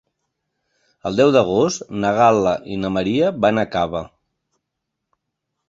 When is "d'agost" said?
1.35-1.85